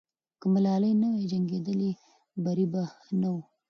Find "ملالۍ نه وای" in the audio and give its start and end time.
0.53-1.25